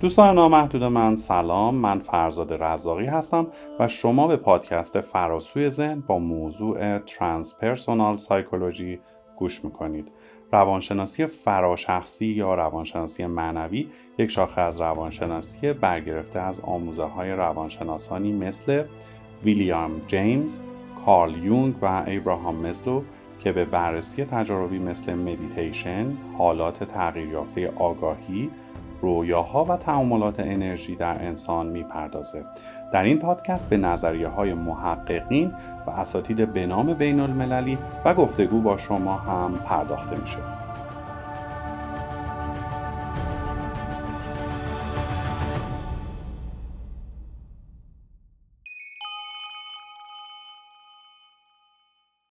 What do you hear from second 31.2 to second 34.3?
انسان می‌پردازه. در این پادکست به نظریه